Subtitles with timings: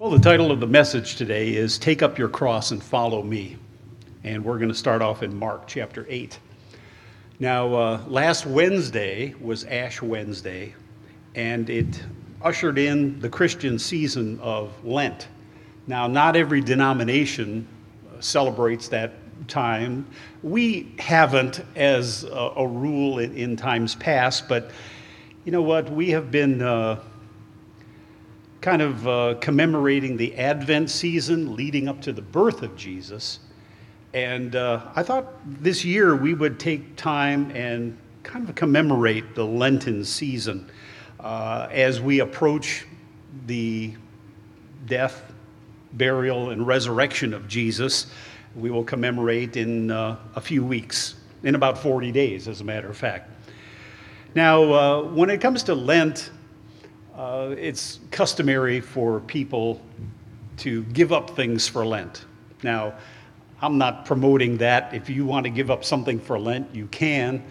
[0.00, 3.56] Well, the title of the message today is Take Up Your Cross and Follow Me.
[4.24, 6.36] And we're going to start off in Mark chapter 8.
[7.38, 10.74] Now, uh, last Wednesday was Ash Wednesday,
[11.36, 12.02] and it
[12.42, 15.28] ushered in the Christian season of Lent.
[15.86, 17.64] Now, not every denomination
[18.04, 19.12] uh, celebrates that
[19.46, 20.08] time.
[20.42, 24.72] We haven't as a, a rule in, in, times past, but
[25.44, 25.88] you know what?
[25.88, 26.62] We have been.
[26.62, 26.98] Uh,
[28.64, 33.40] kind of uh, commemorating the Advent season leading up to the birth of Jesus.
[34.14, 39.44] And uh, I thought this year we would take time and kind of commemorate the
[39.44, 40.70] Lenten season
[41.20, 42.86] uh, as we approach
[43.44, 43.92] the
[44.86, 45.30] death,
[45.92, 48.06] burial, and resurrection of Jesus.
[48.56, 52.88] We will commemorate in uh, a few weeks, in about 40 days, as a matter
[52.88, 53.30] of fact.
[54.34, 56.30] Now, uh, when it comes to Lent,
[57.16, 59.80] uh, it's customary for people
[60.58, 62.24] to give up things for Lent.
[62.62, 62.94] Now,
[63.62, 64.92] I'm not promoting that.
[64.92, 67.44] If you want to give up something for Lent, you can.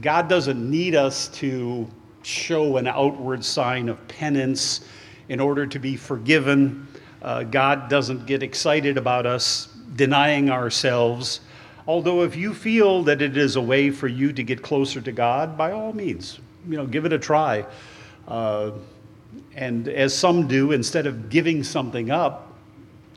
[0.00, 1.88] God doesn't need us to
[2.22, 4.84] show an outward sign of penance
[5.28, 6.86] in order to be forgiven.
[7.22, 11.40] Uh, God doesn't get excited about us denying ourselves.
[11.86, 15.12] Although, if you feel that it is a way for you to get closer to
[15.12, 17.64] God, by all means, you know, give it a try.
[18.26, 18.72] Uh,
[19.56, 22.52] and as some do, instead of giving something up,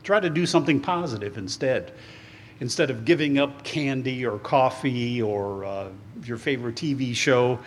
[0.02, 1.92] try to do something positive instead.
[2.60, 5.88] Instead of giving up candy or coffee or uh,
[6.24, 7.58] your favorite TV show,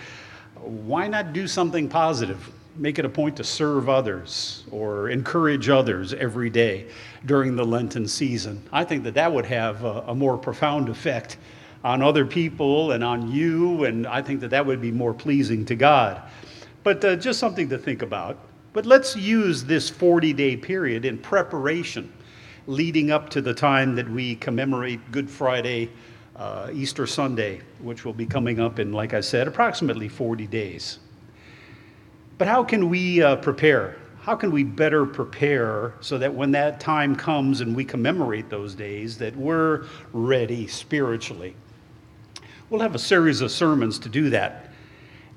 [0.55, 2.51] why not do something positive?
[2.75, 6.87] Make it a point to serve others or encourage others every day
[7.25, 8.61] during the Lenten season.
[8.71, 11.37] I think that that would have a, a more profound effect
[11.83, 15.65] on other people and on you, and I think that that would be more pleasing
[15.65, 16.21] to God.
[16.83, 18.37] But uh, just something to think about.
[18.73, 22.11] But let's use this 40 day period in preparation
[22.67, 25.89] leading up to the time that we commemorate Good Friday,
[26.35, 30.99] uh, Easter Sunday, which will be coming up in, like I said, approximately 40 days.
[32.37, 33.97] But how can we uh, prepare?
[34.21, 38.75] How can we better prepare so that when that time comes and we commemorate those
[38.75, 41.55] days, that we're ready spiritually?
[42.69, 44.70] We'll have a series of sermons to do that.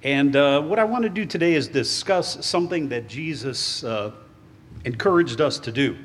[0.04, 4.12] And uh, what I want to do today is discuss something that Jesus uh,
[4.84, 5.96] encouraged us to do.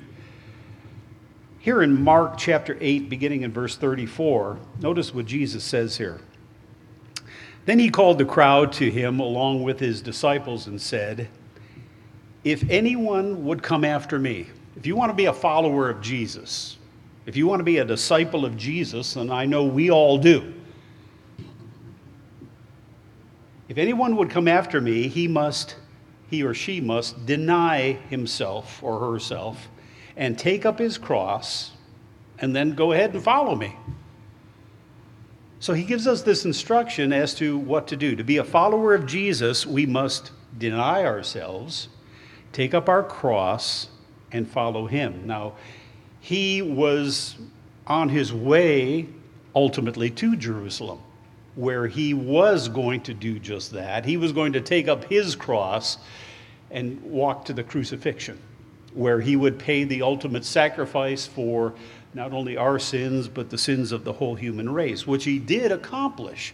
[1.60, 6.22] Here in Mark chapter 8, beginning in verse 34, notice what Jesus says here.
[7.66, 11.28] Then he called the crowd to him along with his disciples and said,
[12.46, 16.78] If anyone would come after me, if you want to be a follower of Jesus,
[17.26, 20.54] if you want to be a disciple of Jesus, and I know we all do,
[23.70, 25.76] If anyone would come after me, he must,
[26.28, 29.70] he or she must deny himself or herself
[30.18, 31.72] and take up his cross
[32.40, 33.76] and then go ahead and follow me.
[35.60, 38.16] So he gives us this instruction as to what to do.
[38.16, 41.90] To be a follower of Jesus, we must deny ourselves,
[42.52, 43.90] take up our cross,
[44.32, 45.28] and follow him.
[45.28, 45.54] Now,
[46.20, 47.36] he was
[47.86, 49.10] on his way
[49.54, 51.02] ultimately to Jerusalem
[51.60, 54.06] where he was going to do just that.
[54.06, 55.98] He was going to take up his cross
[56.72, 58.40] and walk to the crucifixion,
[58.94, 61.74] where he would pay the ultimate sacrifice for
[62.14, 65.70] not only our sins, but the sins of the whole human race, which he did
[65.70, 66.54] accomplish.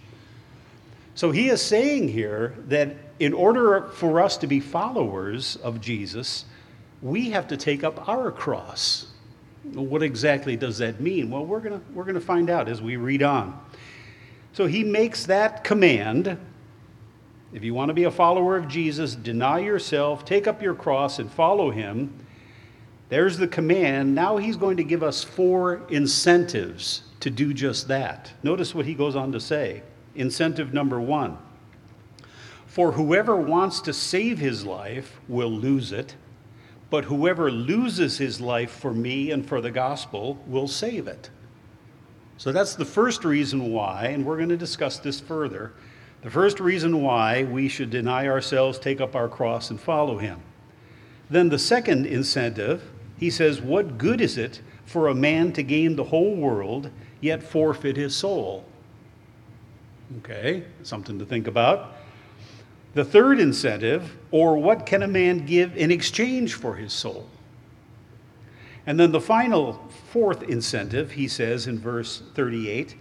[1.13, 6.45] So he is saying here that in order for us to be followers of Jesus,
[7.03, 9.13] we have to take up our cross.
[9.71, 11.29] What exactly does that mean?
[11.29, 13.59] Well, we're going we're going to find out as we read on.
[14.55, 16.37] So he makes that command.
[17.51, 21.19] If you want to be a follower of Jesus, deny yourself, take up your cross,
[21.19, 22.25] and follow him.
[23.09, 24.15] There's the command.
[24.15, 28.31] Now he's going to give us four incentives to do just that.
[28.43, 29.83] Notice what he goes on to say.
[30.15, 31.37] Incentive number one
[32.65, 36.15] For whoever wants to save his life will lose it,
[36.89, 41.29] but whoever loses his life for me and for the gospel will save it.
[42.37, 45.73] So that's the first reason why, and we're going to discuss this further.
[46.21, 50.39] The first reason why we should deny ourselves, take up our cross, and follow him.
[51.29, 52.83] Then the second incentive,
[53.17, 56.89] he says, What good is it for a man to gain the whole world,
[57.21, 58.65] yet forfeit his soul?
[60.19, 61.95] Okay, something to think about.
[62.93, 67.27] The third incentive, or what can a man give in exchange for his soul?
[68.87, 69.73] And then the final
[70.11, 72.95] fourth incentive, he says in verse 38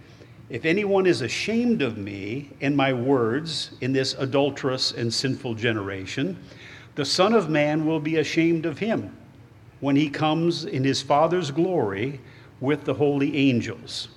[0.49, 6.37] If anyone is ashamed of me and my words in this adulterous and sinful generation,
[6.95, 9.15] the Son of Man will be ashamed of him
[9.79, 12.19] when he comes in his Father's glory
[12.59, 14.07] with the holy angels.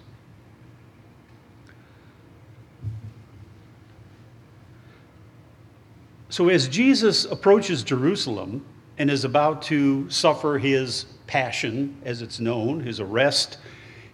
[6.30, 8.64] So, as Jesus approaches Jerusalem
[8.98, 13.58] and is about to suffer his passion, as it's known, his arrest,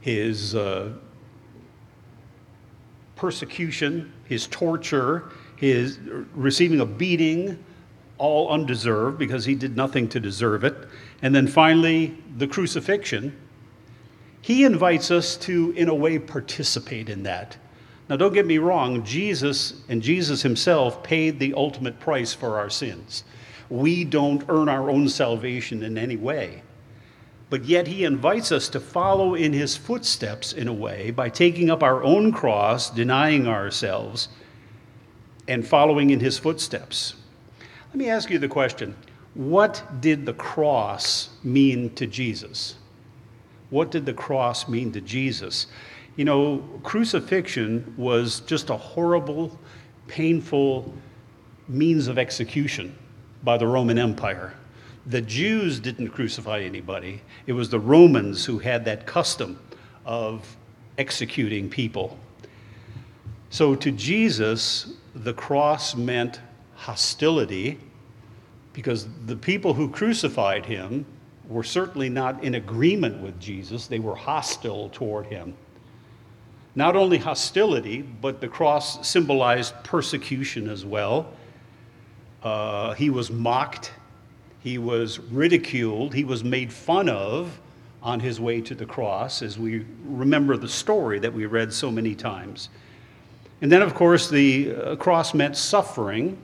[0.02, 0.92] his uh,
[3.16, 5.98] persecution, his torture, his
[6.34, 7.64] receiving a beating,
[8.18, 10.76] all undeserved because he did nothing to deserve it,
[11.22, 13.34] and then finally the crucifixion,
[14.42, 17.56] he invites us to, in a way, participate in that.
[18.08, 22.68] Now, don't get me wrong, Jesus and Jesus himself paid the ultimate price for our
[22.68, 23.24] sins.
[23.70, 26.62] We don't earn our own salvation in any way.
[27.54, 31.70] But yet, he invites us to follow in his footsteps in a way by taking
[31.70, 34.26] up our own cross, denying ourselves,
[35.46, 37.14] and following in his footsteps.
[37.90, 38.96] Let me ask you the question
[39.34, 42.74] what did the cross mean to Jesus?
[43.70, 45.68] What did the cross mean to Jesus?
[46.16, 49.56] You know, crucifixion was just a horrible,
[50.08, 50.92] painful
[51.68, 52.98] means of execution
[53.44, 54.54] by the Roman Empire.
[55.06, 59.58] The Jews didn't crucify anybody, it was the Romans who had that custom
[60.06, 60.56] of
[60.98, 62.18] executing people.
[63.50, 66.40] So to Jesus, the cross meant
[66.74, 67.78] hostility
[68.72, 71.06] because the people who crucified him
[71.48, 75.54] were certainly not in agreement with Jesus, they were hostile toward him.
[76.74, 81.32] Not only hostility, but the cross symbolized persecution as well.
[82.42, 83.92] Uh, he was mocked,
[84.64, 87.60] he was ridiculed, he was made fun of
[88.02, 91.90] on his way to the cross, as we remember the story that we read so
[91.90, 92.70] many times.
[93.60, 96.38] And then, of course, the uh, cross meant suffering,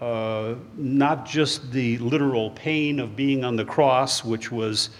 [0.00, 4.90] uh, not just the literal pain of being on the cross, which was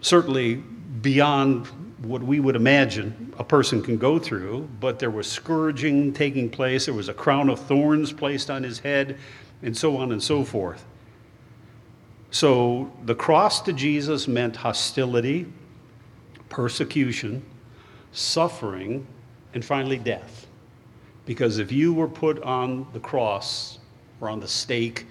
[0.00, 0.54] certainly
[1.02, 1.66] beyond
[1.98, 6.86] what we would imagine a person can go through, but there was scourging taking place,
[6.86, 9.18] there was a crown of thorns placed on his head,
[9.62, 10.84] and so on and so forth.
[12.30, 15.46] So the cross to Jesus meant hostility,
[16.48, 17.44] persecution,
[18.12, 19.06] suffering,
[19.54, 20.46] and finally death.
[21.26, 23.78] Because if you were put on the cross
[24.20, 25.06] or on the stake,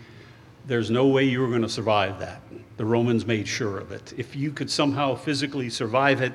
[0.67, 2.41] there's no way you were going to survive that.
[2.77, 4.13] The Romans made sure of it.
[4.17, 6.33] If you could somehow physically survive it,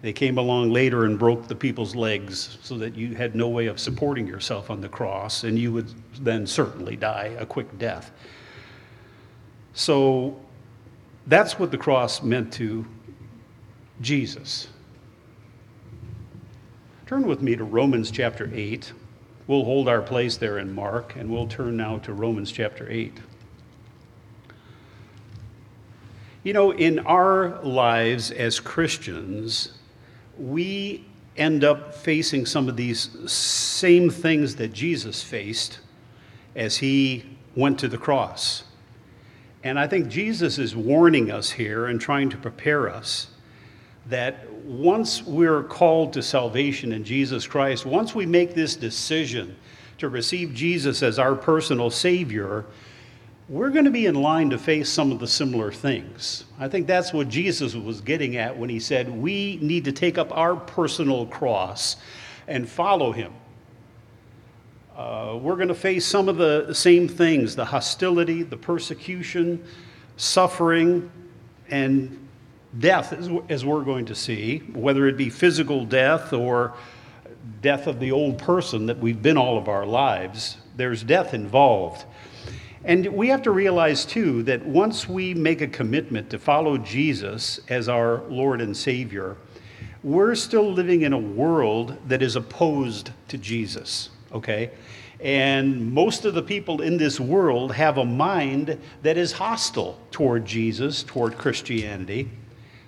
[0.00, 3.66] they came along later and broke the people's legs so that you had no way
[3.66, 8.12] of supporting yourself on the cross, and you would then certainly die a quick death.
[9.74, 10.38] So
[11.26, 12.86] that's what the cross meant to
[14.00, 14.68] Jesus.
[17.06, 18.92] Turn with me to Romans chapter 8.
[19.46, 23.18] We'll hold our place there in Mark, and we'll turn now to Romans chapter 8.
[26.44, 29.77] You know, in our lives as Christians,
[30.38, 31.04] we
[31.36, 35.80] end up facing some of these same things that Jesus faced
[36.56, 37.24] as he
[37.54, 38.64] went to the cross.
[39.62, 43.28] And I think Jesus is warning us here and trying to prepare us
[44.06, 49.56] that once we're called to salvation in Jesus Christ, once we make this decision
[49.98, 52.64] to receive Jesus as our personal Savior,
[53.48, 56.44] we're going to be in line to face some of the similar things.
[56.58, 60.18] I think that's what Jesus was getting at when he said, We need to take
[60.18, 61.96] up our personal cross
[62.46, 63.32] and follow him.
[64.94, 69.64] Uh, we're going to face some of the same things the hostility, the persecution,
[70.16, 71.10] suffering,
[71.70, 72.28] and
[72.78, 76.74] death, as, as we're going to see, whether it be physical death or
[77.62, 80.58] death of the old person that we've been all of our lives.
[80.76, 82.04] There's death involved.
[82.84, 87.60] And we have to realize, too, that once we make a commitment to follow Jesus
[87.68, 89.36] as our Lord and Savior,
[90.02, 94.70] we're still living in a world that is opposed to Jesus, okay?
[95.20, 100.44] And most of the people in this world have a mind that is hostile toward
[100.44, 102.30] Jesus, toward Christianity.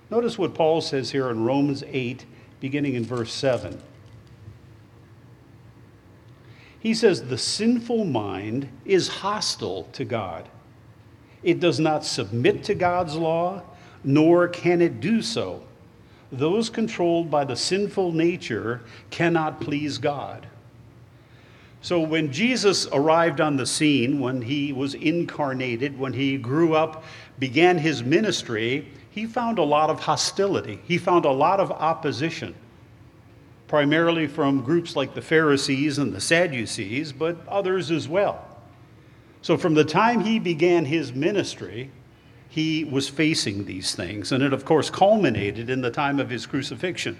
[0.09, 2.25] Notice what Paul says here in Romans 8,
[2.61, 3.81] beginning in verse 7.
[6.81, 10.49] He says, The sinful mind is hostile to God.
[11.43, 13.61] It does not submit to God's law,
[14.03, 15.63] nor can it do so.
[16.31, 20.47] Those controlled by the sinful nature cannot please God.
[21.83, 27.03] So, when Jesus arrived on the scene, when he was incarnated, when he grew up,
[27.39, 30.79] began his ministry, he found a lot of hostility.
[30.83, 32.55] He found a lot of opposition
[33.71, 38.45] primarily from groups like the Pharisees and the Sadducees, but others as well.
[39.41, 41.89] So, from the time he began his ministry,
[42.49, 44.33] he was facing these things.
[44.33, 47.17] And it, of course, culminated in the time of his crucifixion.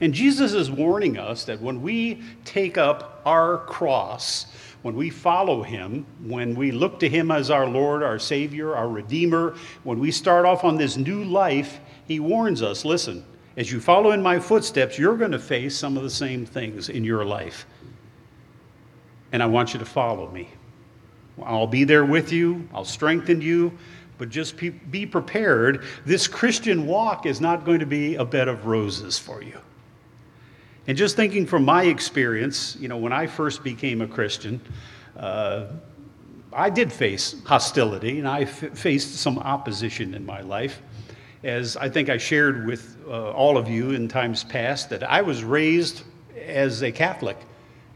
[0.00, 4.46] And Jesus is warning us that when we take up our cross,
[4.80, 8.88] when we follow him, when we look to him as our Lord, our Savior, our
[8.88, 13.26] Redeemer, when we start off on this new life, he warns us listen,
[13.58, 16.88] as you follow in my footsteps, you're going to face some of the same things
[16.88, 17.66] in your life.
[19.32, 20.48] And I want you to follow me.
[21.42, 23.76] I'll be there with you, I'll strengthen you,
[24.16, 25.84] but just be prepared.
[26.06, 29.58] This Christian walk is not going to be a bed of roses for you.
[30.86, 34.60] And just thinking from my experience, you know, when I first became a Christian,
[35.16, 35.66] uh,
[36.52, 40.80] I did face hostility and I f- faced some opposition in my life.
[41.48, 45.22] As I think I shared with uh, all of you in times past, that I
[45.22, 46.02] was raised
[46.46, 47.38] as a Catholic.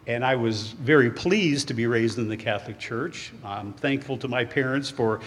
[0.06, 3.30] And I was very pleased to be raised in the Catholic Church.
[3.44, 5.21] I'm thankful to my parents for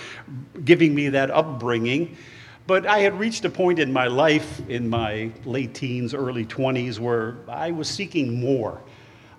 [0.63, 2.17] giving me that upbringing.
[2.65, 6.97] But I had reached a point in my life, in my late teens, early 20s,
[6.97, 8.81] where I was seeking more.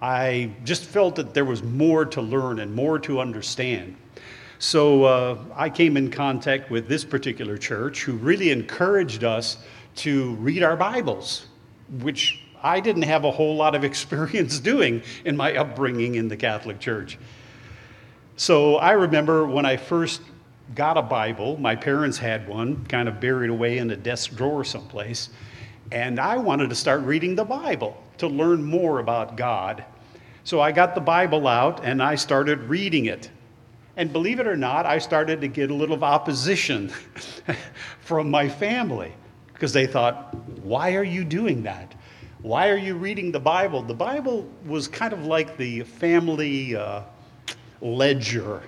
[0.00, 3.96] I just felt that there was more to learn and more to understand.
[4.58, 9.58] So uh, I came in contact with this particular church who really encouraged us
[9.96, 11.46] to read our Bibles,
[12.00, 16.36] which I didn't have a whole lot of experience doing in my upbringing in the
[16.36, 17.18] Catholic Church.
[18.36, 20.20] So I remember when I first
[20.74, 21.58] got a Bible.
[21.58, 25.30] My parents had one, kind of buried away in a desk drawer someplace.
[25.92, 29.84] And I wanted to start reading the Bible to learn more about God.
[30.44, 33.30] So I got the Bible out and I started reading it.
[33.96, 36.88] And believe it or not, I started to get a little opposition
[38.00, 39.12] from my family
[39.52, 41.94] because they thought, why are you doing that?
[42.42, 43.82] Why are you reading the Bible?
[43.82, 47.02] The Bible was kind of like the family uh,
[47.80, 48.62] ledger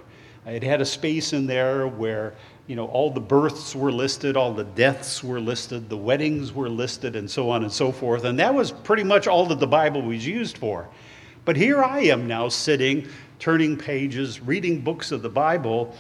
[0.49, 2.35] it had a space in there where
[2.67, 6.71] you know all the births were listed, all the deaths were listed, the weddings were
[6.71, 8.25] listed, and so on and so forth.
[8.25, 10.89] And that was pretty much all that the Bible was used for.
[11.45, 13.09] But here I am now sitting,
[13.39, 15.95] turning pages, reading books of the Bible,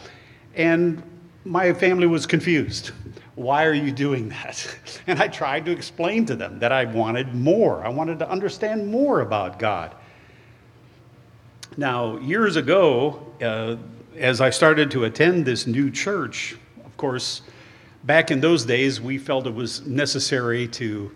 [0.54, 1.02] and
[1.44, 2.90] my family was confused.
[3.34, 4.76] Why are you doing that?
[5.06, 7.82] And I tried to explain to them that I wanted more.
[7.84, 9.94] I wanted to understand more about God.
[11.76, 13.76] Now, years ago, uh,
[14.16, 17.42] as I started to attend this new church, of course,
[18.04, 21.10] back in those days, we felt it was necessary to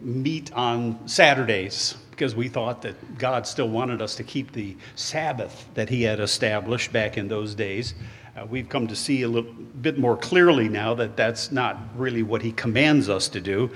[0.00, 5.66] meet on Saturdays because we thought that God still wanted us to keep the Sabbath
[5.74, 7.94] that He had established back in those days.
[8.36, 12.22] Uh, we've come to see a little bit more clearly now that that's not really
[12.22, 13.70] what He commands us to do.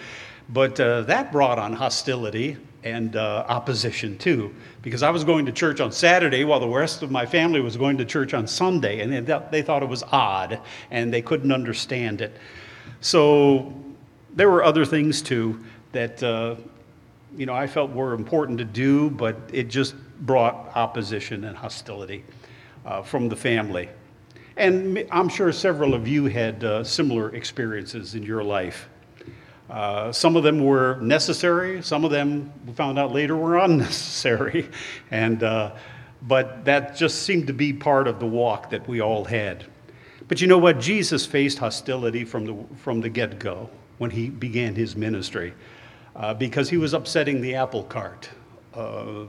[0.51, 5.53] But uh, that brought on hostility and uh, opposition too, because I was going to
[5.53, 9.01] church on Saturday while the rest of my family was going to church on Sunday,
[9.01, 10.61] and they, they thought it was odd
[10.93, 12.37] and they couldn't understand it.
[13.01, 13.75] So
[14.35, 16.57] there were other things too that uh,
[17.37, 22.25] you know I felt were important to do, but it just brought opposition and hostility
[22.85, 23.89] uh, from the family.
[24.57, 28.89] And I'm sure several of you had uh, similar experiences in your life.
[29.69, 34.71] Uh, some of them were necessary, some of them we found out later were unnecessary.
[35.11, 35.73] And, uh,
[36.23, 39.67] but that just seemed to be part of the walk that we all had.
[40.29, 40.81] But you know what?
[40.81, 45.53] Jesus faced hostility from the, from the get go when he began his ministry
[46.17, 48.29] uh, because he was upsetting the apple cart.
[48.75, 49.25] Uh,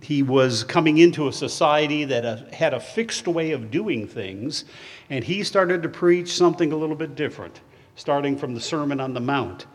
[0.00, 4.64] he was coming into a society that uh, had a fixed way of doing things,
[5.10, 7.60] and he started to preach something a little bit different
[7.96, 9.66] starting from the Sermon on the Mount.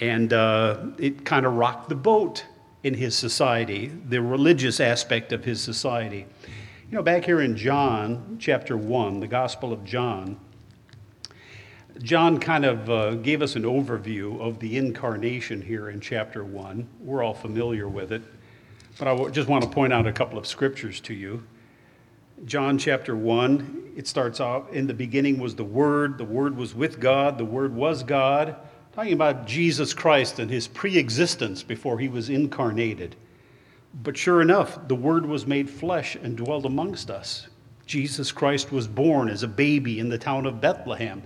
[0.00, 2.44] And uh, it kind of rocked the boat
[2.84, 6.24] in his society, the religious aspect of his society.
[6.90, 10.38] You know, back here in John chapter 1, the Gospel of John,
[12.02, 16.88] John kind of uh, gave us an overview of the incarnation here in chapter 1.
[17.00, 18.22] We're all familiar with it,
[18.98, 21.42] but I just want to point out a couple of scriptures to you.
[22.44, 26.72] John chapter 1, it starts off In the beginning was the Word, the Word was
[26.72, 28.54] with God, the Word was God.
[28.92, 33.16] Talking about Jesus Christ and his pre existence before he was incarnated.
[34.02, 37.48] But sure enough, the Word was made flesh and dwelt amongst us.
[37.86, 41.24] Jesus Christ was born as a baby in the town of Bethlehem.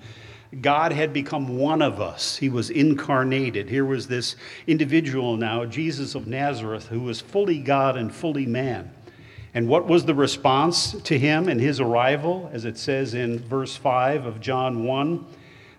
[0.60, 2.36] God had become one of us.
[2.36, 3.70] He was incarnated.
[3.70, 8.92] Here was this individual now, Jesus of Nazareth, who was fully God and fully man.
[9.54, 13.76] And what was the response to him and his arrival, as it says in verse
[13.76, 15.24] 5 of John 1?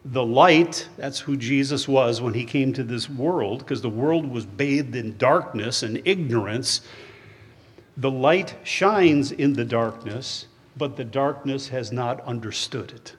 [0.06, 4.30] The light, that's who Jesus was when he came to this world, because the world
[4.30, 6.82] was bathed in darkness and ignorance.
[7.96, 13.16] The light shines in the darkness, but the darkness has not understood it.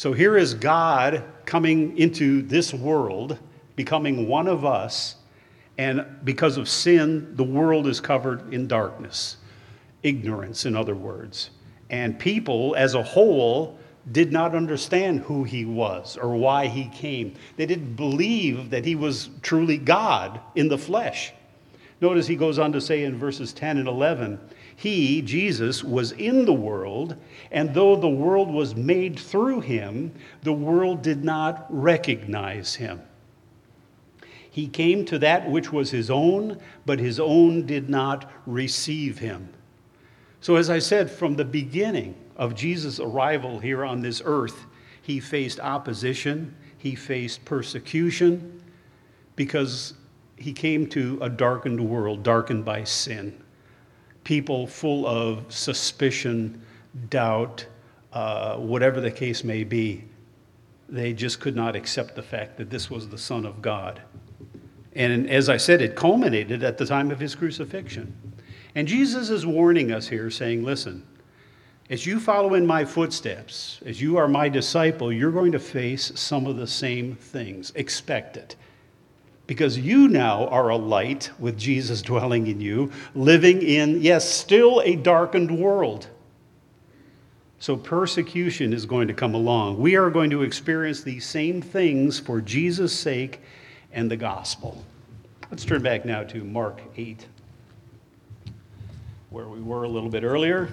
[0.00, 3.38] So here is God coming into this world,
[3.76, 5.16] becoming one of us,
[5.76, 9.36] and because of sin, the world is covered in darkness,
[10.02, 11.50] ignorance, in other words.
[11.90, 13.78] And people as a whole
[14.10, 17.34] did not understand who he was or why he came.
[17.58, 21.34] They didn't believe that he was truly God in the flesh.
[22.00, 24.40] Notice he goes on to say in verses 10 and 11,
[24.80, 27.14] He, Jesus, was in the world,
[27.50, 30.10] and though the world was made through him,
[30.42, 33.02] the world did not recognize him.
[34.50, 39.50] He came to that which was his own, but his own did not receive him.
[40.40, 44.64] So, as I said, from the beginning of Jesus' arrival here on this earth,
[45.02, 48.62] he faced opposition, he faced persecution,
[49.36, 49.92] because
[50.36, 53.39] he came to a darkened world, darkened by sin.
[54.24, 56.62] People full of suspicion,
[57.08, 57.66] doubt,
[58.12, 60.04] uh, whatever the case may be.
[60.88, 64.02] They just could not accept the fact that this was the Son of God.
[64.94, 68.12] And as I said, it culminated at the time of his crucifixion.
[68.74, 71.06] And Jesus is warning us here, saying, Listen,
[71.88, 76.12] as you follow in my footsteps, as you are my disciple, you're going to face
[76.14, 77.72] some of the same things.
[77.76, 78.56] Expect it
[79.50, 84.80] because you now are a light with Jesus dwelling in you, living in, yes, still
[84.84, 86.06] a darkened world.
[87.58, 89.80] So persecution is going to come along.
[89.80, 93.40] We are going to experience these same things for Jesus' sake
[93.90, 94.84] and the gospel.
[95.50, 97.26] Let's turn back now to Mark 8,
[99.30, 100.70] where we were a little bit earlier.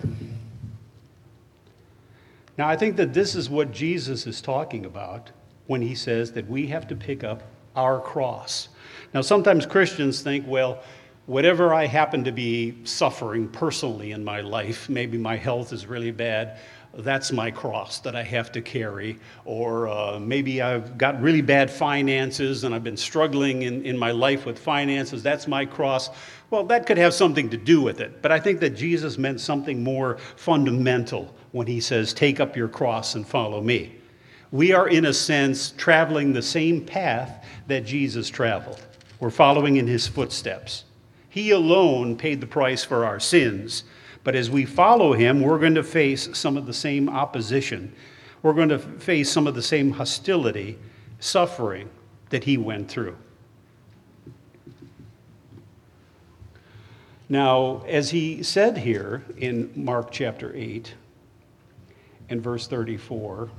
[2.59, 5.31] Now, I think that this is what Jesus is talking about
[5.65, 7.41] when he says that we have to pick up
[7.77, 8.67] our cross.
[9.13, 10.83] Now, sometimes Christians think, well,
[11.27, 16.11] whatever I happen to be suffering personally in my life, maybe my health is really
[16.11, 16.59] bad,
[16.99, 19.19] that's my cross that I have to carry.
[19.45, 24.11] Or uh, maybe I've got really bad finances and I've been struggling in, in my
[24.11, 26.09] life with finances, that's my cross.
[26.49, 28.21] Well, that could have something to do with it.
[28.21, 32.69] But I think that Jesus meant something more fundamental when he says, Take up your
[32.69, 33.97] cross and follow me.
[34.51, 38.81] We are, in a sense, traveling the same path that Jesus traveled.
[39.19, 40.85] We're following in his footsteps.
[41.29, 43.83] He alone paid the price for our sins.
[44.23, 47.93] But as we follow him, we're going to face some of the same opposition.
[48.41, 50.77] We're going to face some of the same hostility,
[51.19, 51.89] suffering
[52.29, 53.17] that he went through.
[57.29, 60.93] Now, as he said here in Mark chapter 8
[62.29, 63.49] and verse 34,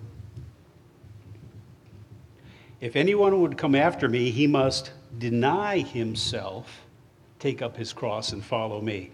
[2.81, 6.83] if anyone would come after me, he must deny himself,
[7.39, 9.11] take up his cross, and follow me.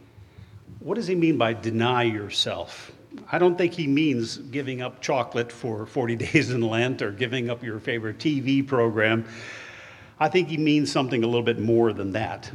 [0.80, 2.92] What does he mean by deny yourself?
[3.30, 7.48] I don't think he means giving up chocolate for 40 days in Lent or giving
[7.48, 9.24] up your favorite TV program.
[10.18, 12.50] I think he means something a little bit more than that.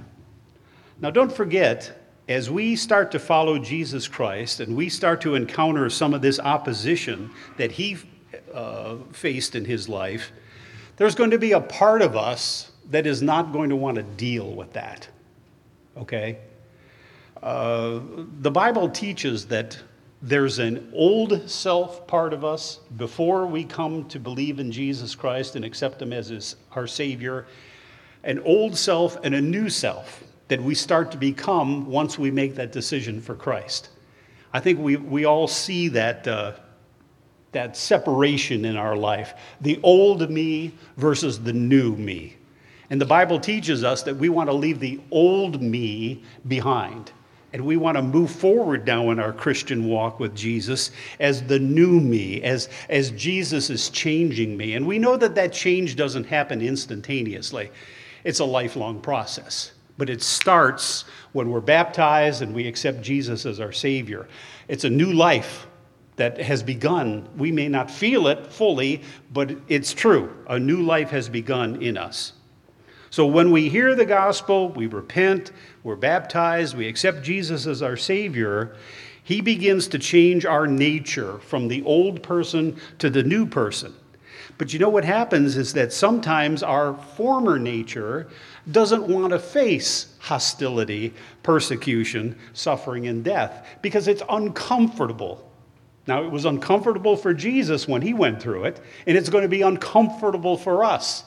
[1.02, 5.90] Now, don't forget, as we start to follow Jesus Christ and we start to encounter
[5.90, 7.98] some of this opposition that he
[8.54, 10.32] uh, faced in his life,
[11.00, 14.04] there's going to be a part of us that is not going to want to
[14.04, 15.08] deal with that.
[15.98, 16.38] Okay?
[17.42, 18.02] Uh,
[18.42, 19.80] the Bible teaches that
[20.22, 25.56] there's an old self part of us before we come to believe in Jesus Christ
[25.56, 27.48] and accept Him as his, our Savior,
[28.26, 32.56] an old self and a new self that we start to become once we make
[32.56, 33.88] that decision for Christ.
[34.52, 36.54] I think we, we all see that uh,
[37.52, 42.36] that separation in our life the old me versus the new me.
[42.90, 47.12] And the Bible teaches us that we want to leave the old me behind.
[47.52, 51.58] And we want to move forward now in our Christian walk with Jesus as the
[51.58, 54.76] new me, as, as Jesus is changing me.
[54.76, 57.72] And we know that that change doesn't happen instantaneously,
[58.24, 59.72] it's a lifelong process.
[59.98, 64.28] But it starts when we're baptized and we accept Jesus as our Savior.
[64.68, 65.68] It's a new life
[66.20, 67.28] that has begun.
[67.38, 69.02] We may not feel it fully,
[69.32, 70.32] but it's true.
[70.48, 72.34] A new life has begun in us.
[73.10, 75.52] So when we hear the gospel, we repent,
[75.82, 78.76] we're baptized, we accept Jesus as our Savior,
[79.24, 83.96] He begins to change our nature from the old person to the new person.
[84.58, 88.28] But you know what happens is that sometimes our former nature
[88.70, 95.49] doesn't want to face hostility, persecution, suffering, and death because it's uncomfortable.
[96.08, 99.50] Now, it was uncomfortable for Jesus when he went through it, and it's going to
[99.50, 101.24] be uncomfortable for us.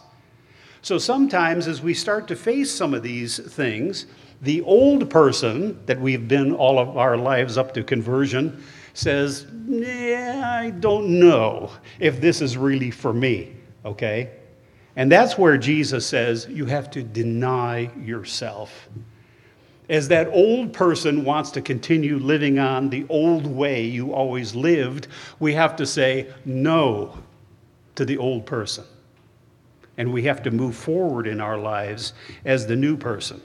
[0.81, 4.07] So sometimes, as we start to face some of these things,
[4.41, 8.63] the old person that we've been all of our lives up to conversion
[8.95, 13.55] says, Yeah, I don't know if this is really for me,
[13.85, 14.31] okay?
[14.97, 18.89] And that's where Jesus says you have to deny yourself.
[19.93, 25.09] As that old person wants to continue living on the old way you always lived,
[25.39, 27.19] we have to say no
[27.97, 28.85] to the old person.
[29.99, 32.15] And we have to move forward in our lives
[32.47, 33.43] as the new person.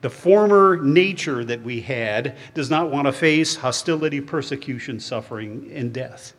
[0.00, 5.92] The former nature that we had does not want to face hostility, persecution, suffering, and
[5.92, 6.32] death.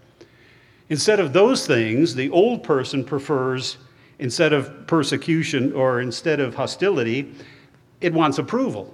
[0.90, 3.78] Instead of those things, the old person prefers,
[4.20, 7.34] instead of persecution or instead of hostility,
[8.02, 8.94] it wants approval.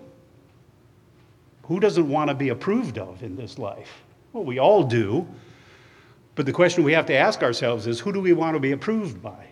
[1.68, 4.04] Who doesn't want to be approved of in this life?
[4.34, 5.28] Well, we all do.
[6.36, 8.72] But the question we have to ask ourselves is who do we want to be
[8.72, 9.48] approved by?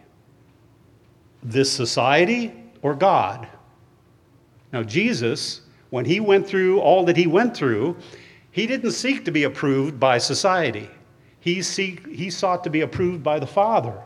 [1.43, 3.47] This society or God?
[4.71, 7.97] Now, Jesus, when he went through all that he went through,
[8.51, 10.89] he didn't seek to be approved by society.
[11.39, 14.01] He, seek, he sought to be approved by the Father.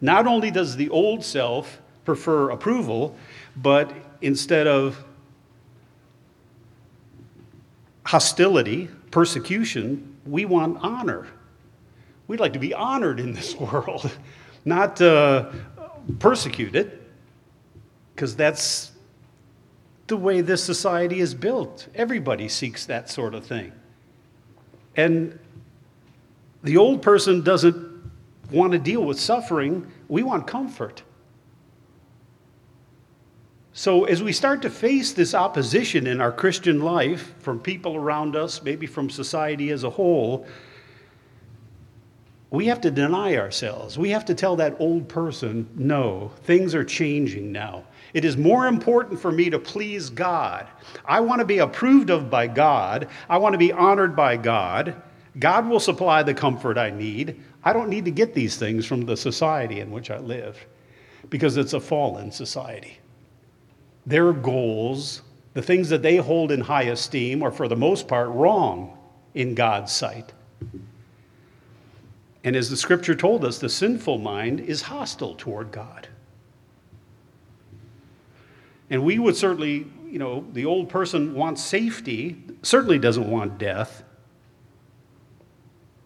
[0.00, 3.16] Not only does the old self prefer approval,
[3.56, 3.92] but
[4.22, 5.04] instead of
[8.12, 11.26] hostility, persecution, we want honor.
[12.28, 14.14] We'd like to be honored in this world,
[14.66, 15.50] not uh,
[16.18, 17.00] persecuted
[18.14, 18.92] because that's
[20.08, 21.88] the way this society is built.
[21.94, 23.72] Everybody seeks that sort of thing.
[24.94, 25.38] And
[26.62, 28.12] the old person doesn't
[28.50, 31.02] want to deal with suffering, we want comfort.
[33.74, 38.36] So, as we start to face this opposition in our Christian life from people around
[38.36, 40.46] us, maybe from society as a whole,
[42.50, 43.98] we have to deny ourselves.
[43.98, 47.84] We have to tell that old person, no, things are changing now.
[48.12, 50.68] It is more important for me to please God.
[51.06, 53.08] I want to be approved of by God.
[53.30, 55.00] I want to be honored by God.
[55.38, 57.40] God will supply the comfort I need.
[57.64, 60.58] I don't need to get these things from the society in which I live
[61.30, 62.98] because it's a fallen society.
[64.06, 65.22] Their goals,
[65.54, 68.98] the things that they hold in high esteem, are for the most part wrong
[69.34, 70.32] in God's sight.
[72.44, 76.08] And as the scripture told us, the sinful mind is hostile toward God.
[78.90, 84.02] And we would certainly, you know, the old person wants safety, certainly doesn't want death.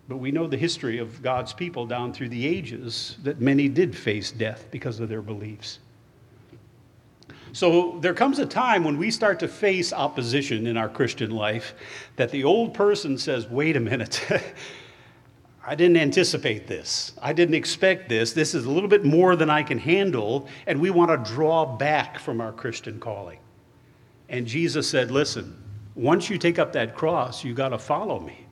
[0.08, 3.96] But we know the history of God's people down through the ages that many did
[3.96, 5.80] face death because of their beliefs.
[7.56, 11.72] So there comes a time when we start to face opposition in our Christian life
[12.16, 14.22] that the old person says, wait a minute.
[15.66, 17.14] I didn't anticipate this.
[17.22, 18.34] I didn't expect this.
[18.34, 21.64] This is a little bit more than I can handle, and we want to draw
[21.64, 23.38] back from our Christian calling.
[24.28, 25.56] And Jesus said, Listen,
[25.94, 28.44] once you take up that cross, you got to follow me.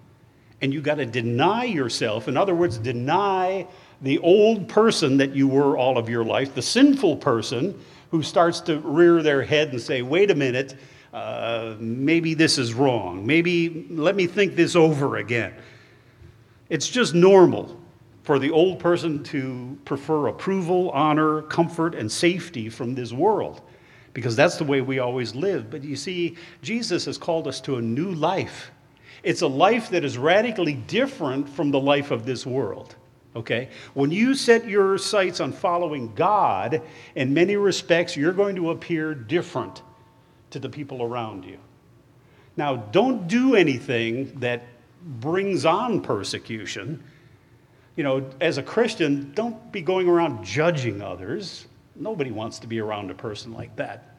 [0.62, 2.26] And you got to deny yourself.
[2.26, 3.66] In other words, deny
[4.00, 7.78] the old person that you were all of your life, the sinful person
[8.14, 10.77] who starts to rear their head and say, Wait a minute,
[11.12, 13.27] uh, maybe this is wrong.
[13.27, 15.53] Maybe let me think this over again.
[16.68, 17.77] It's just normal
[18.22, 23.62] for the old person to prefer approval, honor, comfort, and safety from this world
[24.12, 25.68] because that's the way we always live.
[25.68, 28.70] But you see, Jesus has called us to a new life.
[29.24, 32.94] It's a life that is radically different from the life of this world.
[33.36, 33.68] Okay?
[33.94, 36.82] When you set your sights on following God,
[37.14, 39.82] in many respects, you're going to appear different
[40.50, 41.58] to the people around you.
[42.56, 44.62] Now, don't do anything that
[45.02, 47.02] brings on persecution.
[47.96, 51.66] You know, as a Christian, don't be going around judging others.
[51.96, 54.16] Nobody wants to be around a person like that.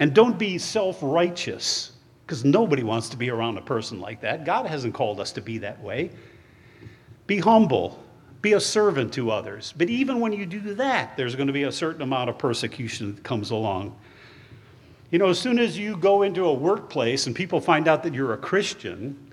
[0.00, 1.92] And don't be self righteous,
[2.26, 4.44] because nobody wants to be around a person like that.
[4.44, 6.10] God hasn't called us to be that way.
[7.26, 8.02] Be humble,
[8.42, 9.72] be a servant to others.
[9.76, 13.14] But even when you do that, there's going to be a certain amount of persecution
[13.14, 13.96] that comes along.
[15.10, 18.14] You know, as soon as you go into a workplace and people find out that
[18.14, 19.32] you're a Christian,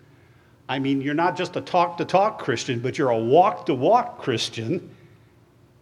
[0.70, 3.74] I mean, you're not just a talk to talk Christian, but you're a walk to
[3.74, 4.96] walk Christian,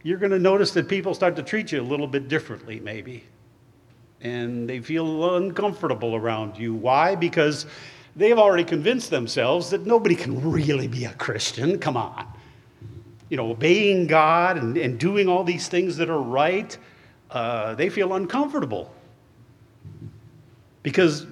[0.02, 3.24] you're going to notice that people start to treat you a little bit differently, maybe.
[4.22, 6.74] And they feel uncomfortable around you.
[6.74, 7.16] Why?
[7.16, 7.66] Because
[8.16, 11.80] they've already convinced themselves that nobody can really be a Christian.
[11.80, 12.26] Come on.
[13.30, 16.76] You know, obeying God and, and doing all these things that are right,
[17.32, 18.92] uh, they feel uncomfortable
[20.84, 21.28] because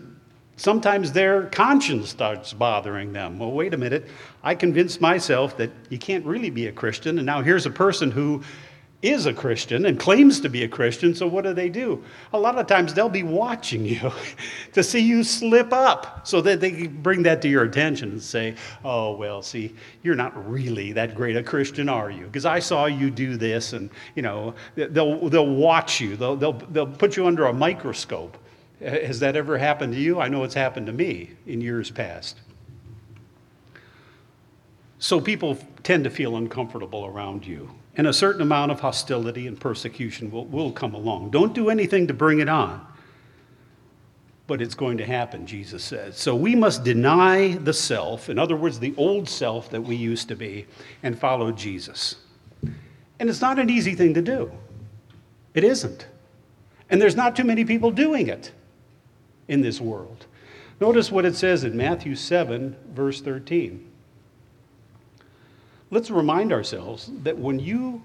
[0.57, 3.39] sometimes their conscience starts bothering them.
[3.39, 4.07] Well, wait a minute.
[4.43, 8.11] I convinced myself that you can't really be a Christian, and now here's a person
[8.11, 8.43] who
[9.09, 12.03] is a Christian and claims to be a Christian, so what do they do?
[12.33, 14.11] A lot of times they'll be watching you
[14.73, 18.55] to see you slip up so that they bring that to your attention and say,
[18.83, 22.25] oh, well, see, you're not really that great a Christian, are you?
[22.25, 26.53] Because I saw you do this, and, you know, they'll, they'll watch you, they'll, they'll,
[26.53, 28.37] they'll put you under a microscope.
[28.79, 30.19] Has that ever happened to you?
[30.19, 32.39] I know it's happened to me in years past.
[34.99, 39.59] So people tend to feel uncomfortable around you and a certain amount of hostility and
[39.59, 41.31] persecution will, will come along.
[41.31, 42.85] Don't do anything to bring it on,
[44.45, 46.15] but it's going to happen, Jesus says.
[46.15, 50.27] So we must deny the self, in other words, the old self that we used
[50.27, 50.67] to be,
[51.01, 52.17] and follow Jesus.
[53.19, 54.51] And it's not an easy thing to do.
[55.55, 56.05] It isn't.
[56.91, 58.51] And there's not too many people doing it
[59.47, 60.27] in this world.
[60.79, 63.87] Notice what it says in Matthew 7, verse 13
[65.89, 68.01] let's remind ourselves that when you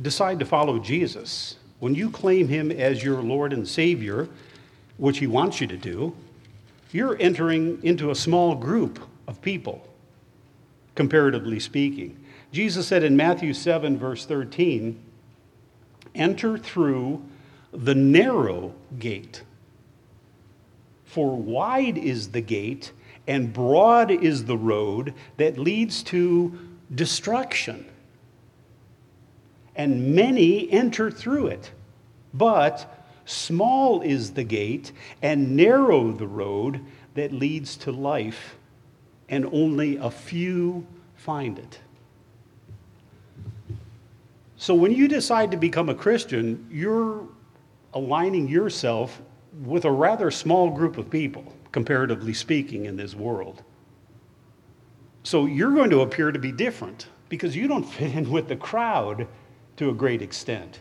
[0.00, 4.28] decide to follow Jesus, when you claim him as your Lord and Savior,
[4.96, 6.14] which he wants you to do,
[6.92, 9.86] you're entering into a small group of people,
[10.94, 12.16] comparatively speaking.
[12.52, 15.00] Jesus said in Matthew 7, verse 13,
[16.14, 17.24] enter through
[17.72, 19.42] the narrow gate.
[21.04, 22.92] For wide is the gate,
[23.26, 26.56] and broad is the road that leads to
[26.92, 27.86] destruction.
[29.76, 31.70] And many enter through it.
[32.32, 34.92] But small is the gate
[35.22, 36.80] and narrow the road
[37.14, 38.56] that leads to life,
[39.28, 41.78] and only a few find it.
[44.56, 47.26] So when you decide to become a Christian, you're
[47.92, 49.20] aligning yourself
[49.62, 53.62] with a rather small group of people, comparatively speaking, in this world.
[55.24, 58.56] So you're going to appear to be different because you don't fit in with the
[58.56, 59.26] crowd
[59.78, 60.80] to a great extent.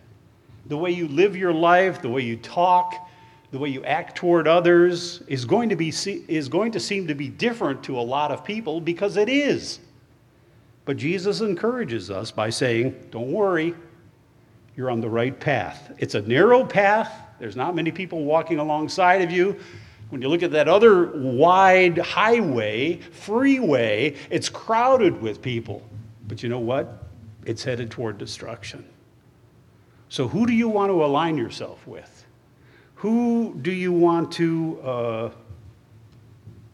[0.67, 3.09] The way you live your life, the way you talk,
[3.51, 7.15] the way you act toward others is going to, be, is going to seem to
[7.15, 9.79] be different to a lot of people because it is.
[10.85, 13.73] But Jesus encourages us by saying, Don't worry,
[14.75, 15.93] you're on the right path.
[15.97, 19.57] It's a narrow path, there's not many people walking alongside of you.
[20.13, 25.81] When you look at that other wide highway, freeway, it's crowded with people.
[26.27, 27.05] But you know what?
[27.47, 28.87] It's headed toward destruction.
[30.09, 32.27] So, who do you want to align yourself with?
[32.93, 35.31] Who do you want to, uh,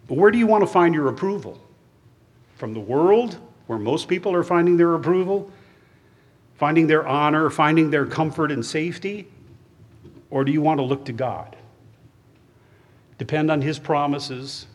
[0.10, 1.62] where do you want to find your approval?
[2.58, 5.50] From the world, where most people are finding their approval,
[6.58, 9.30] finding their honor, finding their comfort and safety?
[10.30, 11.56] Or do you want to look to God?
[13.20, 14.66] Depend on His promises,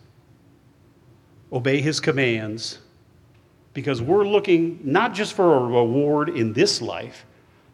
[1.52, 2.78] obey His commands,
[3.72, 7.26] because we're looking not just for a reward in this life,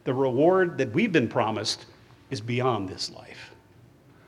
[0.05, 1.85] the reward that we've been promised
[2.31, 3.51] is beyond this life.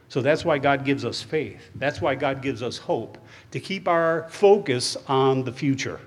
[0.09, 1.70] So that's why God gives us faith.
[1.76, 3.16] That's why God gives us hope,
[3.52, 6.00] to keep our focus on the future.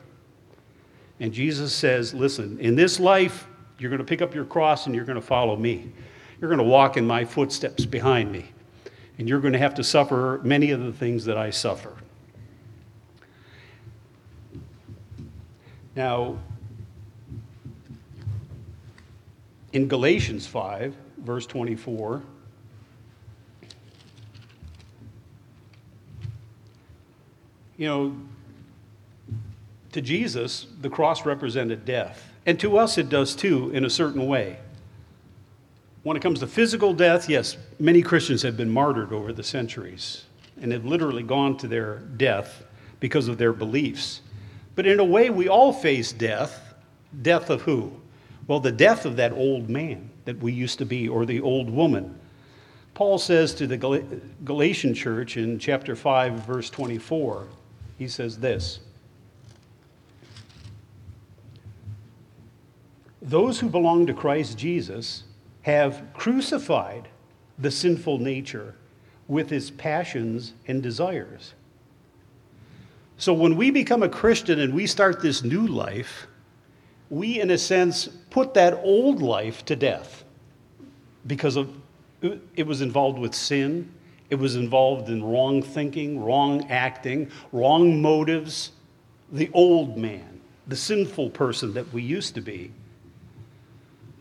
[1.19, 3.48] And Jesus says, listen, in this life,
[3.80, 5.91] you're going to pick up your cross and you're going to follow me.
[6.39, 8.52] You're going to walk in my footsteps behind me
[9.17, 11.93] and you're going to have to suffer many of the things that I suffer.
[15.95, 16.38] Now,
[19.71, 22.21] in Galatians 5, verse 24,
[27.78, 28.17] you know,
[29.93, 32.30] to Jesus, the cross represented death.
[32.45, 34.60] And to us, it does too, in a certain way.
[36.06, 40.26] When it comes to physical death, yes, many Christians have been martyred over the centuries
[40.62, 42.63] and have literally gone to their death
[43.00, 44.22] because of their beliefs.
[44.76, 46.76] But in a way, we all face death.
[47.24, 47.91] Death of who?
[48.46, 51.72] Well, the death of that old man that we used to be, or the old
[51.72, 52.20] woman.
[52.94, 54.04] Paul says to the
[54.46, 57.48] Galatian church in chapter 5, verse 24,
[57.98, 58.80] he says this
[63.24, 65.24] Those who belong to Christ Jesus
[65.65, 67.08] have crucified
[67.58, 68.75] the sinful nature
[69.28, 71.56] with its passions and desires.
[73.17, 76.28] So when we become a Christian and we start this new life,
[77.10, 80.23] we, in a sense, put that old life to death
[81.25, 81.75] because of,
[82.21, 83.91] it was involved with sin,
[84.30, 88.71] it was involved in wrong thinking, wrong acting, wrong motives.
[89.32, 92.69] The old man, the sinful person that we used to be.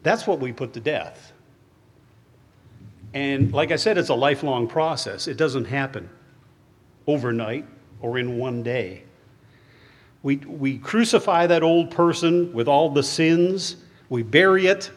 [0.02, 1.32] That's what we put to death.
[3.14, 5.28] And like I said, it's a lifelong process.
[5.28, 6.10] It doesn't happen
[7.06, 7.64] overnight
[8.00, 9.04] or in one day.
[10.22, 13.76] We, we crucify that old person with all the sins,
[14.08, 14.90] we bury it,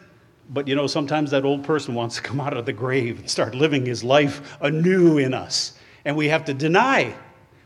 [0.50, 3.30] But you know, sometimes that old person wants to come out of the grave and
[3.30, 5.78] start living his life anew in us.
[6.04, 7.14] And we have to deny.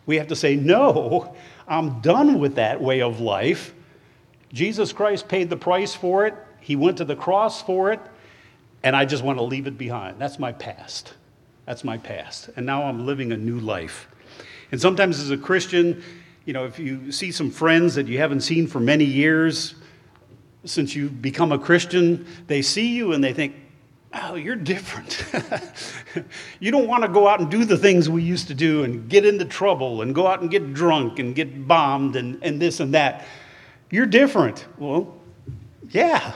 [0.07, 1.37] We have to say, no,
[1.69, 3.73] I'm done with that way of life.
[4.53, 8.01] Jesus Christ paid the price for it, He went to the cross for it,
[8.83, 10.19] and I just want to leave it behind.
[10.19, 11.15] That's my past.
[11.67, 12.51] That's my past.
[12.57, 14.09] And now I'm living a new life.
[14.73, 16.03] And sometimes as a Christian,
[16.45, 19.75] you know, if you see some friends that you haven't seen for many years,
[20.65, 23.55] since you've become a Christian, they see you and they think,
[24.15, 25.25] oh, you're different.
[26.61, 29.09] you don't want to go out and do the things we used to do and
[29.09, 32.81] get into trouble and go out and get drunk and get bombed and, and this
[32.81, 33.27] and that.
[33.91, 34.67] You're different.
[34.79, 35.15] Well,
[35.91, 36.35] yeah.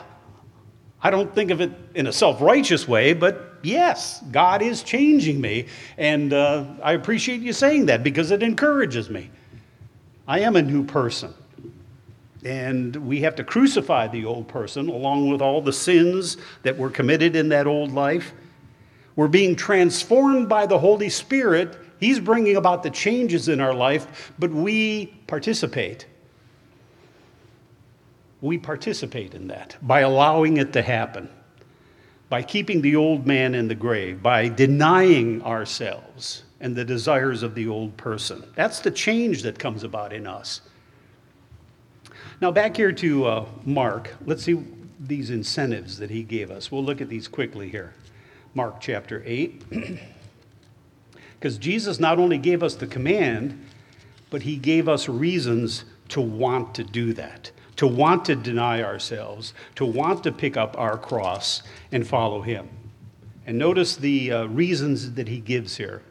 [1.02, 5.40] I don't think of it in a self righteous way, but yes, God is changing
[5.40, 5.66] me.
[5.98, 9.30] And uh, I appreciate you saying that because it encourages me.
[10.26, 11.32] I am a new person.
[12.44, 16.90] And we have to crucify the old person along with all the sins that were
[16.90, 18.32] committed in that old life.
[19.16, 21.76] We're being transformed by the Holy Spirit.
[21.98, 26.06] He's bringing about the changes in our life, but we participate.
[28.40, 31.28] We participate in that by allowing it to happen,
[32.28, 37.54] by keeping the old man in the grave, by denying ourselves and the desires of
[37.54, 38.44] the old person.
[38.54, 40.60] That's the change that comes about in us.
[42.40, 44.62] Now, back here to uh, Mark, let's see
[45.00, 46.70] these incentives that he gave us.
[46.70, 47.94] We'll look at these quickly here.
[48.54, 49.62] Mark chapter 8.
[51.38, 53.62] Because Jesus not only gave us the command,
[54.30, 59.54] but he gave us reasons to want to do that, to want to deny ourselves,
[59.74, 61.62] to want to pick up our cross
[61.92, 62.68] and follow him.
[63.46, 66.02] And notice the uh, reasons that he gives here.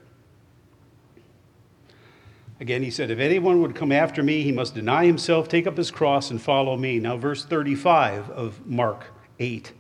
[2.60, 5.76] Again, he said, If anyone would come after me, he must deny himself, take up
[5.76, 7.00] his cross, and follow me.
[7.00, 9.08] Now, verse 35 of Mark
[9.40, 9.74] 8.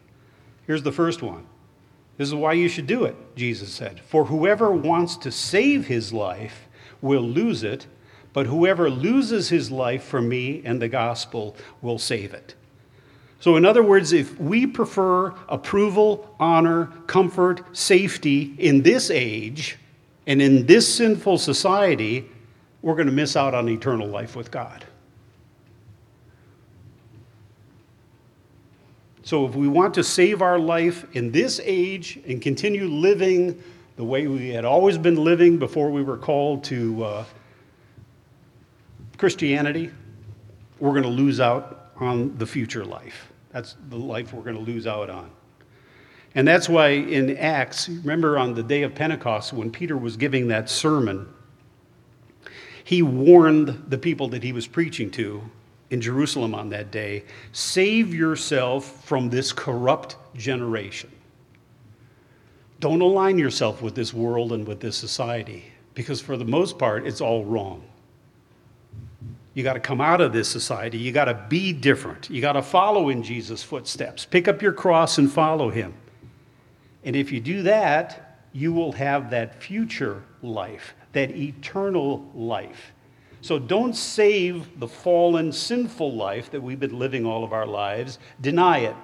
[0.67, 1.45] Here's the first one.
[2.17, 3.99] This is why you should do it, Jesus said.
[4.01, 6.67] For whoever wants to save his life
[7.01, 7.87] will lose it,
[8.35, 12.53] but whoever loses his life for me and the gospel will save it.
[13.39, 19.77] So, in other words, if we prefer approval, honor, comfort, safety in this age
[20.27, 22.29] and in this sinful society,
[22.81, 24.83] we're going to miss out on eternal life with God.
[29.23, 33.63] So, if we want to save our life in this age and continue living
[33.95, 37.25] the way we had always been living before we were called to uh,
[39.25, 39.89] Christianity,
[40.79, 43.33] we're going to lose out on the future life.
[43.49, 45.31] That's the life we're going to lose out on.
[46.35, 50.49] And that's why in Acts, remember on the day of Pentecost when Peter was giving
[50.49, 51.27] that sermon,
[52.83, 55.41] he warned the people that he was preaching to
[55.89, 61.11] in Jerusalem on that day save yourself from this corrupt generation.
[62.79, 67.07] Don't align yourself with this world and with this society, because for the most part,
[67.07, 67.81] it's all wrong.
[69.55, 70.99] You got to come out of this society.
[70.99, 72.29] You got to be different.
[72.29, 74.25] You got to follow in Jesus' footsteps.
[74.25, 75.95] Pick up your cross and follow him.
[77.03, 82.91] And if you do that, you will have that future life that eternal life.
[83.41, 88.19] So don't save the fallen, sinful life that we've been living all of our lives,
[88.41, 88.95] deny it.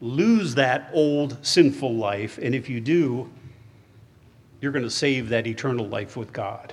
[0.00, 3.28] Lose that old, sinful life, and if you do,
[4.60, 6.72] you're going to save that eternal life with God.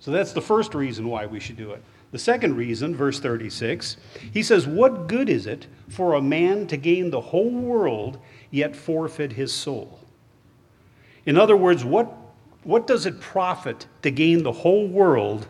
[0.00, 1.82] So that's the first reason why we should do it.
[2.10, 3.96] The second reason, verse 36,
[4.32, 8.18] he says, What good is it for a man to gain the whole world
[8.50, 10.00] yet forfeit his soul?
[11.26, 12.12] In other words, what,
[12.64, 15.46] what does it profit to gain the whole world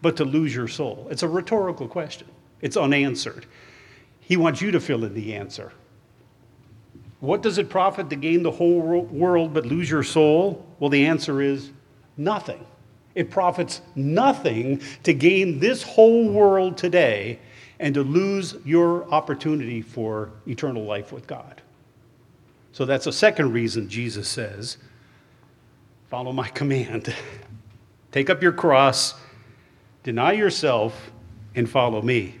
[0.00, 1.06] but to lose your soul?
[1.10, 2.28] It's a rhetorical question,
[2.62, 3.44] it's unanswered.
[4.20, 5.72] He wants you to fill in the answer.
[7.18, 10.64] What does it profit to gain the whole world but lose your soul?
[10.78, 11.72] Well, the answer is
[12.16, 12.64] nothing.
[13.20, 17.38] It profits nothing to gain this whole world today
[17.78, 21.60] and to lose your opportunity for eternal life with God.
[22.72, 24.78] So that's a second reason Jesus says
[26.08, 27.14] Follow my command.
[28.10, 29.14] Take up your cross,
[30.02, 31.12] deny yourself,
[31.54, 32.36] and follow me.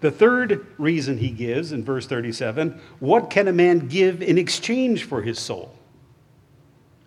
[0.00, 5.04] The third reason he gives in verse 37 what can a man give in exchange
[5.04, 5.74] for his soul?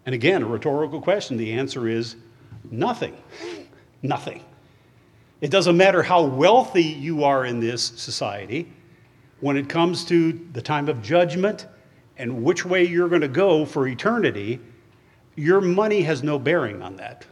[0.03, 1.37] And again, a rhetorical question.
[1.37, 2.15] The answer is
[2.71, 3.15] nothing.
[4.01, 4.43] Nothing.
[5.41, 8.71] It doesn't matter how wealthy you are in this society,
[9.41, 11.67] when it comes to the time of judgment
[12.17, 14.59] and which way you're going to go for eternity,
[15.35, 17.25] your money has no bearing on that.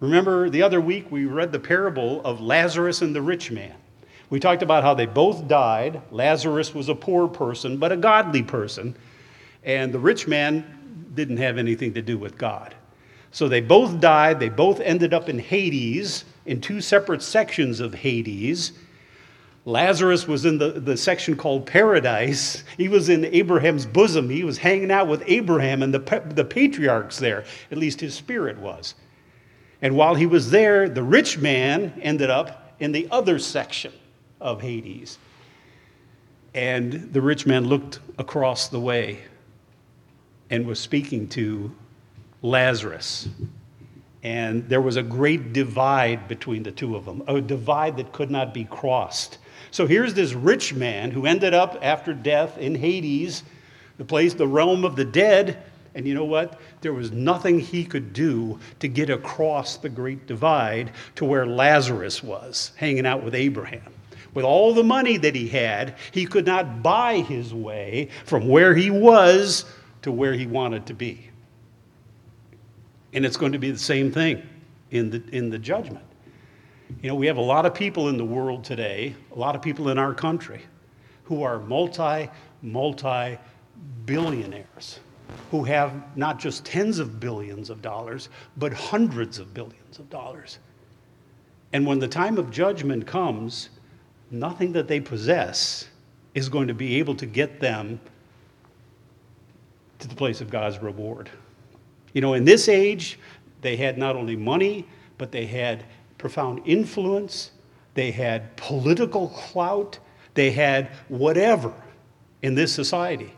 [0.00, 3.74] Remember, the other week we read the parable of Lazarus and the rich man.
[4.28, 6.02] We talked about how they both died.
[6.10, 8.94] Lazarus was a poor person, but a godly person.
[9.64, 12.74] And the rich man didn't have anything to do with God.
[13.30, 14.40] So they both died.
[14.40, 18.72] They both ended up in Hades, in two separate sections of Hades.
[19.64, 22.64] Lazarus was in the, the section called paradise.
[22.78, 24.30] He was in Abraham's bosom.
[24.30, 27.44] He was hanging out with Abraham and the, the patriarchs there.
[27.70, 28.94] At least his spirit was.
[29.82, 33.92] And while he was there, the rich man ended up in the other section
[34.40, 35.18] of Hades.
[36.54, 39.20] And the rich man looked across the way
[40.48, 41.70] and was speaking to
[42.42, 43.28] Lazarus.
[44.22, 48.30] And there was a great divide between the two of them, a divide that could
[48.30, 49.38] not be crossed.
[49.70, 53.42] So here's this rich man who ended up after death in Hades,
[53.96, 55.62] the place, the realm of the dead.
[55.94, 56.60] And you know what?
[56.80, 62.22] There was nothing he could do to get across the great divide to where Lazarus
[62.22, 63.92] was, hanging out with Abraham.
[64.34, 68.74] With all the money that he had, he could not buy his way from where
[68.74, 69.64] he was
[70.02, 71.27] to where he wanted to be.
[73.12, 74.42] And it's going to be the same thing
[74.90, 76.04] in the, in the judgment.
[77.02, 79.62] You know, we have a lot of people in the world today, a lot of
[79.62, 80.62] people in our country,
[81.24, 82.30] who are multi,
[82.62, 83.38] multi
[84.06, 85.00] billionaires,
[85.50, 90.58] who have not just tens of billions of dollars, but hundreds of billions of dollars.
[91.72, 93.68] And when the time of judgment comes,
[94.30, 95.86] nothing that they possess
[96.34, 98.00] is going to be able to get them
[99.98, 101.28] to the place of God's reward.
[102.18, 103.16] You know, in this age,
[103.60, 104.88] they had not only money,
[105.18, 105.84] but they had
[106.18, 107.52] profound influence,
[107.94, 110.00] they had political clout,
[110.34, 111.72] they had whatever
[112.42, 113.32] in this society.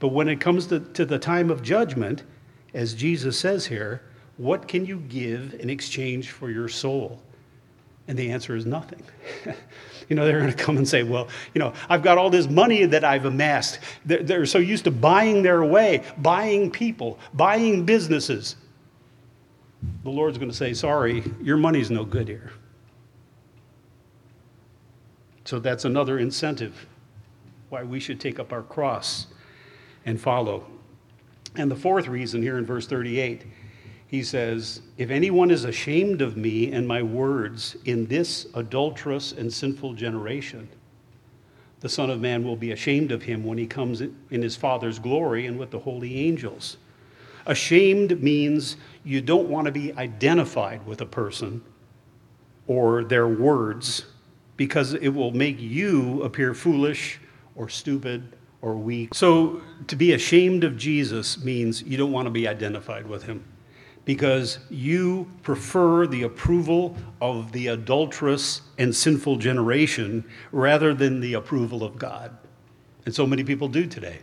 [0.00, 2.24] But when it comes to, to the time of judgment,
[2.74, 4.02] as Jesus says here,
[4.36, 7.22] what can you give in exchange for your soul?
[8.08, 9.04] And the answer is nothing.
[10.08, 12.48] you know, they're going to come and say, well, you know, I've got all this
[12.48, 13.78] money that I've amassed.
[14.04, 18.56] They're, they're so used to buying their way, buying people, buying businesses
[20.02, 22.52] the Lord's going to say, Sorry, your money's no good here.
[25.44, 26.86] So that's another incentive
[27.68, 29.26] why we should take up our cross
[30.06, 30.64] and follow.
[31.56, 33.44] And the fourth reason here in verse 38,
[34.06, 39.52] he says, If anyone is ashamed of me and my words in this adulterous and
[39.52, 40.68] sinful generation,
[41.80, 44.98] the Son of Man will be ashamed of him when he comes in his Father's
[44.98, 46.76] glory and with the holy angels.
[47.46, 51.62] Ashamed means you don't want to be identified with a person
[52.66, 54.06] or their words
[54.56, 57.20] because it will make you appear foolish
[57.54, 59.14] or stupid or weak.
[59.14, 63.44] So to be ashamed of Jesus means you don't want to be identified with him
[64.04, 71.82] because you prefer the approval of the adulterous and sinful generation rather than the approval
[71.82, 72.36] of God.
[73.06, 74.18] And so many people do today.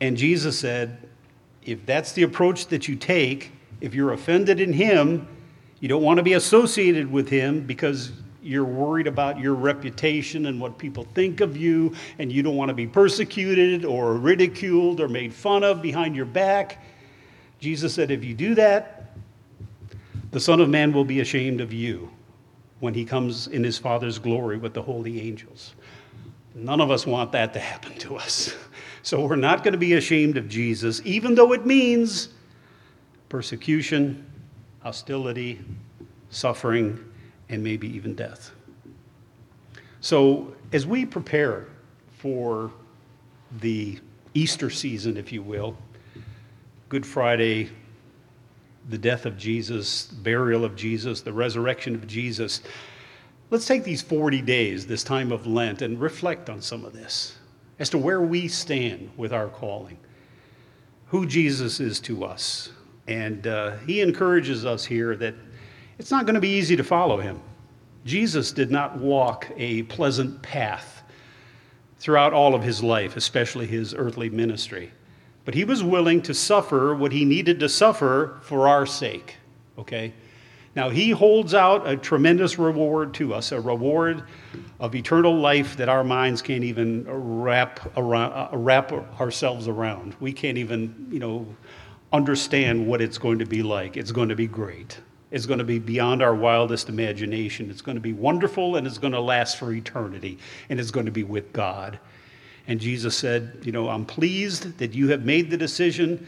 [0.00, 1.08] And Jesus said,
[1.64, 5.28] if that's the approach that you take, if you're offended in Him,
[5.80, 8.12] you don't want to be associated with Him because
[8.42, 12.68] you're worried about your reputation and what people think of you, and you don't want
[12.70, 16.82] to be persecuted or ridiculed or made fun of behind your back.
[17.58, 19.16] Jesus said, if you do that,
[20.30, 22.10] the Son of Man will be ashamed of you
[22.80, 25.74] when he comes in his Father's glory with the holy angels.
[26.54, 28.54] None of us want that to happen to us.
[29.04, 32.28] So we're not going to be ashamed of Jesus, even though it means
[33.30, 34.26] persecution,
[34.80, 35.60] hostility,
[36.28, 37.02] suffering,
[37.48, 38.50] and maybe even death.
[40.00, 41.68] So as we prepare
[42.18, 42.70] for
[43.60, 43.98] the
[44.34, 45.76] Easter season, if you will,
[46.88, 47.68] Good Friday,
[48.88, 52.62] the death of Jesus, burial of Jesus, the resurrection of Jesus,
[53.50, 57.36] let's take these 40 days, this time of Lent, and reflect on some of this
[57.78, 59.98] as to where we stand with our calling,
[61.08, 62.70] who Jesus is to us.
[63.06, 65.34] And uh, he encourages us here that
[65.98, 67.38] it's not going to be easy to follow him.
[68.06, 71.02] Jesus did not walk a pleasant path
[71.98, 74.90] throughout all of his life, especially his earthly ministry.
[75.48, 79.36] But he was willing to suffer what he needed to suffer for our sake,
[79.78, 80.12] okay?
[80.76, 84.24] Now, he holds out a tremendous reward to us, a reward
[84.78, 90.14] of eternal life that our minds can't even wrap, around, uh, wrap ourselves around.
[90.20, 91.46] We can't even, you know,
[92.12, 93.96] understand what it's going to be like.
[93.96, 95.00] It's going to be great.
[95.30, 97.70] It's going to be beyond our wildest imagination.
[97.70, 100.36] It's going to be wonderful and it's going to last for eternity
[100.68, 101.98] and it's going to be with God.
[102.68, 106.26] And Jesus said, You know, I'm pleased that you have made the decision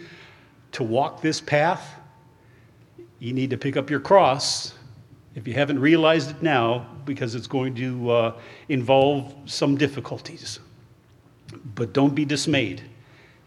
[0.73, 2.01] to walk this path
[3.21, 4.75] you need to pick up your cross
[5.37, 10.59] If you haven't realized it now, because it's going to uh, involve some difficulties.
[11.77, 12.83] But don't be dismayed.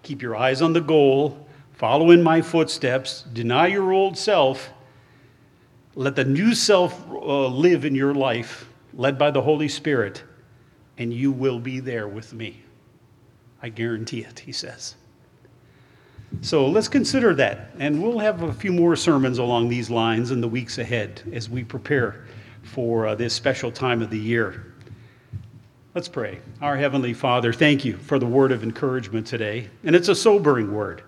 [0.02, 4.72] Keep your eyes on the goal, follow in my footsteps, deny your old self,
[5.96, 10.24] let the new self uh, live in your life, led by the Holy Spirit,
[10.98, 12.62] and you will be there with me.
[13.64, 14.96] I guarantee it, he says.
[16.42, 20.42] So let's consider that, and we'll have a few more sermons along these lines in
[20.42, 22.26] the weeks ahead as we prepare
[22.64, 24.74] for uh, this special time of the year.
[25.96, 26.40] Let's pray.
[26.62, 30.74] Our Heavenly Father, thank you for the word of encouragement today, and it's a sobering
[30.74, 31.04] word.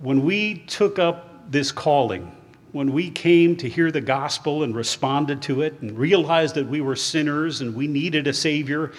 [0.00, 2.34] When we took up this calling,
[2.72, 6.80] when we came to hear the gospel and responded to it and realized that we
[6.80, 8.92] were sinners and we needed a Savior,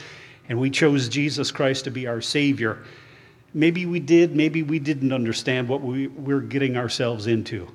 [0.50, 2.80] and we chose Jesus Christ to be our Savior,
[3.54, 7.68] maybe we did, maybe we didn't understand what we, we're getting ourselves into.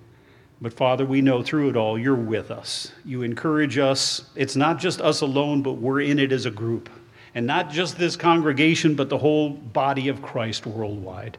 [0.60, 2.92] But Father, we know through it all, you're with us.
[3.04, 4.30] You encourage us.
[4.34, 6.90] It's not just us alone, but we're in it as a group.
[7.34, 11.38] And not just this congregation, but the whole body of Christ worldwide.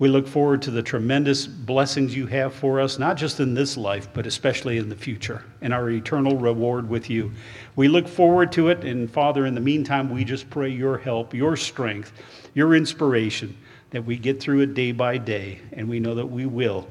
[0.00, 3.76] We look forward to the tremendous blessings you have for us, not just in this
[3.76, 7.32] life, but especially in the future, and our eternal reward with you.
[7.76, 11.34] We look forward to it, and Father, in the meantime, we just pray your help,
[11.34, 12.14] your strength,
[12.54, 13.54] your inspiration,
[13.90, 16.88] that we get through it day by day, and we know that we will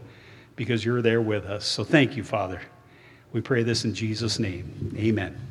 [0.55, 1.65] because you're there with us.
[1.65, 2.61] So thank you, Father.
[3.33, 4.93] We pray this in Jesus' name.
[4.95, 5.48] Amen.